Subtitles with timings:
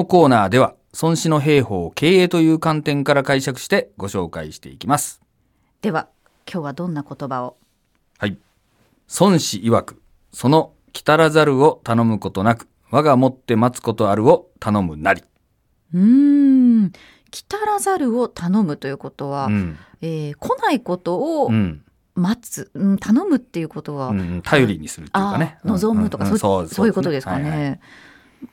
[0.00, 5.20] のコーナーでは、孫子の兵法を経営という観点から解釈してご紹介していきます。
[5.82, 6.08] では
[6.50, 7.58] 今日はどんな言葉を？
[8.18, 8.38] はい。
[9.20, 10.00] 孫子曰く、
[10.32, 15.22] その来たらざるを頼むことなく、我がもって待つことあるを頼むなり。
[15.92, 16.00] うー
[16.86, 16.92] ん
[17.30, 19.78] 来たらざるを頼むということは、うん。
[20.00, 21.84] えー来ないことをうん。
[22.14, 25.58] 待つ、うん頼むっていうことは、うん頼りにするっていうかね。
[25.62, 27.50] 望むとか、そういうことですかね。
[27.50, 27.80] はいはい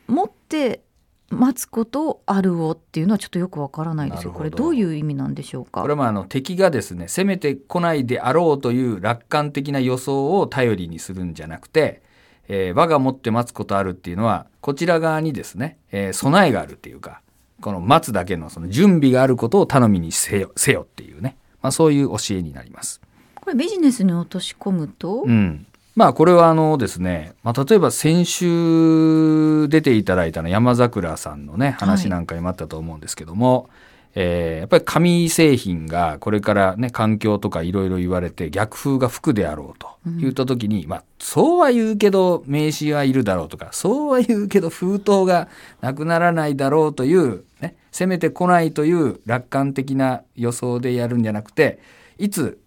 [0.08, 0.82] 持って
[1.30, 4.32] 待つことあるをっていうのはちょっとよくわからないですよ。
[4.32, 5.82] これどういう意味なんでしょうか？
[5.82, 12.02] これもあの敵がですね攻めてこないであろうという楽観的な予想を頼りにするんじゃなくて、
[12.48, 17.22] えー我が持って待つことあるっていうのはこちら側にですね、えー備えがあるっていうか
[17.60, 23.02] この待つだけのその準備があることを頼みにせよせよっていうね、まあ、そういう教えになります。
[23.36, 25.66] これビジネスに落とし込むと、うん
[25.98, 33.68] まあこれはあのですね、まあ、例えば先週出ていただいたの山桜さんのね話なんかにもあったと思うんですけども、
[34.14, 39.88] えーやっぱり紙製品がこれからね環境とかいろいろ言われて逆風が吹くであろうと
[40.20, 45.48] 言った時に、まあそうは言うけど名刺はいるだろうとかそうは言うけど封筒が
[45.82, 51.80] なくならないだろうという、ね、攻めてこないという楽観的な予想でやるんじゃなくて
[52.20, 52.60] いつ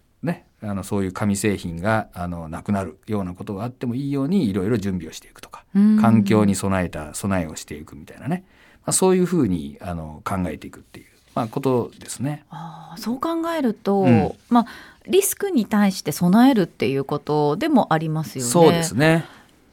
[0.63, 8.43] あのそういう紙製品があのなくなるようなことがあってもいいようにいろいろ準備をしていくとかうん環境に備えた備えをしていくみたいなね、
[8.85, 12.45] まあ、そういうふうにあの考えていくっていう、まあ、ことですね。
[12.49, 14.65] あーそう考えると、うんまあ
[15.07, 18.51] リスクに対して備えるっていうことでもありますよね。
[18.51, 19.25] そうですね。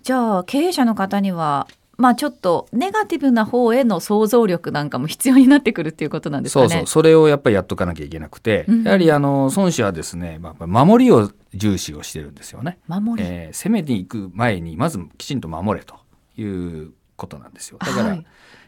[0.03, 1.67] じゃあ経営者の方には
[1.99, 6.69] まあちょっとネガティブな方への想像力なんかも必要になってくるっていうことなんですかね。
[6.69, 12.79] そうそうそれをやっぱりやっとかなきゃいけなくて、うんやはりあの孫子はですね、まあ、守りを重視をしてるんですよね。
[12.87, 15.97] 守り、えー攻めに行く前にまずきちんと守れと
[16.37, 17.79] いうことなんですよ。
[17.79, 18.27] だから、はい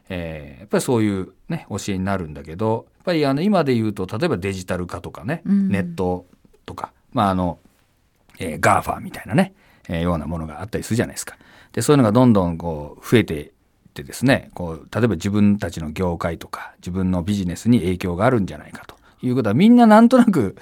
[0.08, 6.26] えーやっぱりそういう、ね、教えになるんだけどやっぱりあの今で言うと例えばデジタル化とかね、うんネット
[6.66, 7.60] とか、まああの
[8.40, 9.54] えー、 GAFA みたいなね、
[9.88, 11.36] えーようなものがあったりするじゃないですか。
[11.72, 13.50] でそういうのがどんどんこう増えていっ
[13.94, 18.96] てですねこう例えば自分たちの業界とか自分のビジネスに影響があるんじゃないかと。
[19.22, 20.56] いうことはみんななんとなく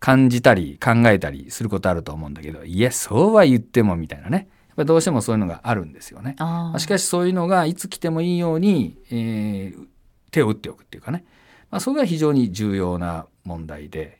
[0.00, 4.48] 感じたり考えたりすることあると思うんだけどいやそうは言ってもみたいなね。
[4.68, 6.36] やっぱりどうしてもそういうのがあるんですよね。
[6.78, 9.86] しかしそういうのがいつ来てもいいように、えー
[10.30, 11.24] 手を打っておくっていうかね、
[11.70, 14.17] まあ、それが非常に重要な問題で、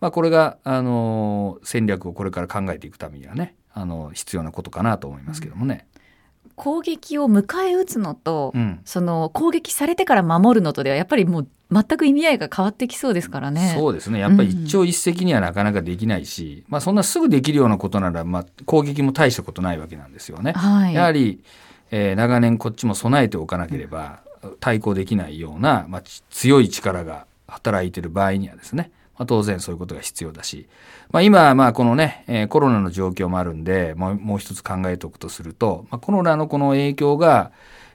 [0.00, 5.86] まあ、これが、あのー戦略をこれから考えていくためにはねあの必要なことかなと思いますけどもね。
[6.54, 13.74] 攻撃を迎え撃つのと、うんその攻撃されてから守るのとではやっぱりもう全く意味合いが変わってきそうですからね。
[13.76, 20.52] そうですねやっぱり一朝一夕にはなかなかできないし、まあ、そんなすぐできるようなことなら、まあ、攻撃も大したことないわけなんですよね。
[20.52, 21.42] はい、やはり、
[21.90, 24.20] えー長年こっちも備えておかなければ
[24.60, 30.68] 対抗できないような、まあ、ち強い力が働いている場合にはですね、まあ、当然そういうことが必要だし、
[31.10, 37.50] まあ、今まあこのね、えーコロナの状況もあるんでもうもう一つ考えておくとすると、まあ、コロナのこの影響が、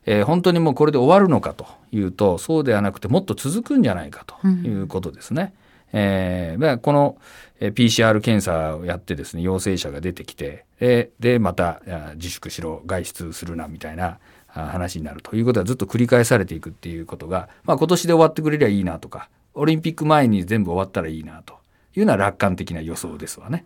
[0.06, 5.54] えー本当にもうこれで終わるのかというとそうではなくてもっと続くんじゃないかということですね。
[5.94, 7.18] えーだからこの
[7.60, 11.82] えー PCR 検査をやってですね陽性者が出てきてででまた
[12.16, 14.20] 自粛しろ外出するなみたいな
[14.54, 21.64] あ話になるということはずっと繰り返されていくっていうことが、まあ、今年で終わってくれりゃいいなとかオリンピック前に全部終わったらいいなと。
[21.96, 23.66] いうのは楽観的な予想ですわね。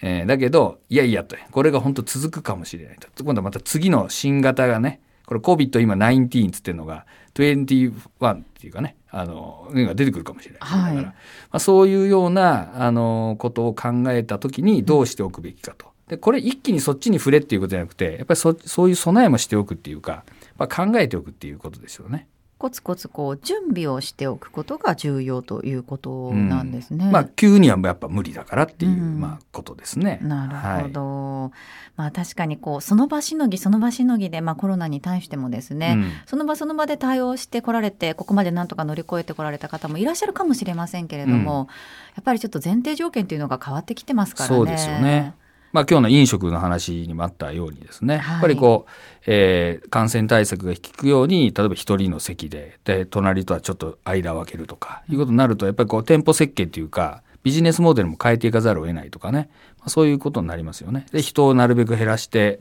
[0.00, 1.36] えーだけどいやいやと。
[1.50, 3.08] これが本当続くかもしれないと。
[3.22, 10.96] 今度はまた次の新型がねこれ COVID 今19つってるのが21っていうかねあのが出てくるかもしれない、はい。
[10.96, 11.14] だから、ま
[11.52, 15.86] あ、そういうようなあのことを考えた時にどうしておくべきかと。
[16.08, 20.24] でこれ一気にそっちに触れっていうことじゃなくてやっぱりそそういう備えもしておくっていうか、
[20.58, 22.28] まあ、考えておくっていうことですよね。
[22.56, 27.10] コツコツこう準備をしておくことが重要ということなんですね。
[27.10, 30.18] まあ急にはやっぱ無理だからっていう、うんまあ、ことですね。
[30.22, 31.52] なるはいほど、
[31.96, 41.68] まあ確かにこうその場しのぎその場しのぎで、まあ、コロナに対してもですね、うんその場その場で対応してこられてここまでなんとか乗り越えてこられた方もいらっしゃるかもしれませんけれども、
[42.16, 44.56] やっぱりちょっと前提条件というのが変わってきてますからね。
[44.56, 45.34] そうですよね。
[45.74, 48.32] まあ、今日の飲食の話にもあったようにですね、はい。
[48.34, 48.90] やっぱりこう、
[49.26, 59.48] えー感染対策が効くように例えば一人の席でで隣とはちょっと間を空けるとかいうことになるとやっぱりこう店舗設計っていうかビジネスモデルも変えていかざるを得ないとかね、
[59.78, 61.06] まあ、そういうことになりますよね。
[61.10, 62.60] で人をなるべく減らして、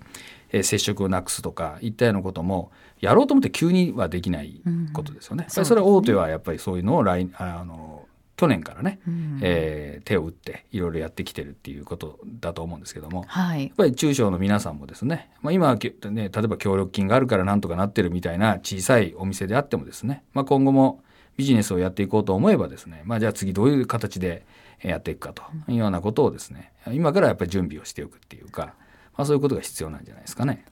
[0.51, 4.61] えー接触をなくすとかいったようなこともやろうと思って急にはできない
[4.93, 5.45] ことですよね。
[5.55, 7.92] うんそれは大手はやっぱりそういうのを来あの
[8.43, 9.39] 去年からね、うん。
[9.41, 13.67] えー手を打っていろいろやってきてるっていうことだと思うんですけども、はい。
[13.67, 15.79] やっぱり中小の皆さんもですね、まあ、今ね、
[16.13, 21.01] 例えば協力金があるからなんとかなってるみたいな小さいお店であってもですね、まあ、今後も
[21.37, 24.45] ビジネスをやっていこうと思えばですね、まあ、じゃあ次どういう形で
[24.81, 28.73] やっていくかというようなことをですね今からやっぱり準備をしておくっていうか、
[29.15, 30.65] まあ、そういうことが必要なんじゃないですかね。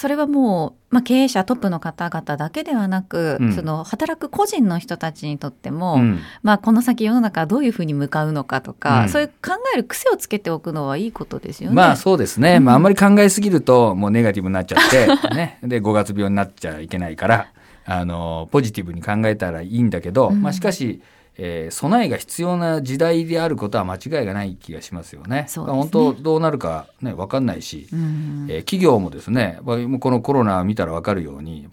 [0.00, 3.52] それはもう、まあ、経営者トップの方々だけではなく、うん。
[3.52, 6.20] その働く個人の人たちにとっても、うん。
[6.42, 9.08] まあ、この先世の中はどういうふうに向かうのかとか、うん。
[9.10, 11.76] そういう考える癖をつけておくのはいいことですよね。
[11.76, 15.06] まあそうですね、 まあ、あんまり考えすぎるともうネガティブになっちゃって、
[15.36, 17.48] ね、で5月病になっちゃいけないから
[17.84, 20.40] あのポジティブに考えたらいいんだけど、うん。
[20.40, 21.02] まあ、しかし、
[21.36, 25.46] えー備えが必要な時代であることは間違いがない気がしますよね。
[25.46, 29.76] ね本当どうなるか、ね、分かんないし、うんえー企業もですねこ
[30.10, 31.68] のコロナ見たら分かるように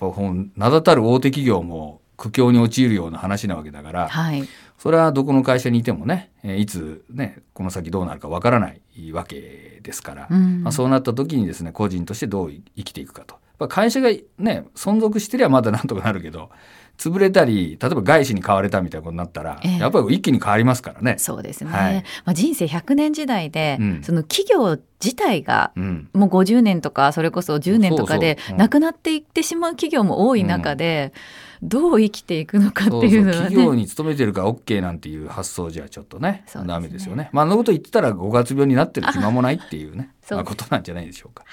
[0.56, 4.44] 名だたる大手企業も苦境に陥るような話なわけだから、はい、
[4.80, 13.36] それはどこの会社にいてもね、えーいつね、この先どうなるかわからないわけですから、うんまあ、そうなった時にですね、個人としてどう生きていくかと。
[13.59, 16.50] まあ会社がね、存続してりゃまだなんとかなるけど、
[16.98, 19.77] 潰れたり、例えば外資に買われたみたいなことになったら、ええ。
[19.77, 21.15] やっぱり一気に変わりますからね。
[21.19, 21.95] そうですね、はい。
[22.25, 24.04] まあ、人生100年時代で、うん。
[24.04, 26.09] その企業自体がうん。
[26.13, 31.13] もう50年とかそれこそ10年とかでなくなっていってしまう企業も多い中で、
[31.62, 33.42] どう生きていくのかっていうのはね。
[33.42, 36.44] 企業に勤めてるから OK なんていう発想じゃちょっとねね。
[36.65, 37.30] ダメですよね。
[37.31, 41.44] まあ、あんなこと言ってたら5月病になってる暇もないっていうね、まあ、ことなんじゃないでしょうか。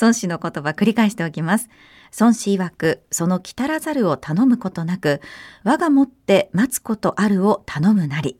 [0.00, 1.68] 孫子の言葉繰り返しておきます。
[2.18, 5.20] 孫子曰く、その来たらざるを頼むことなく、
[5.64, 8.38] 我が持って待つことあるを頼むなり。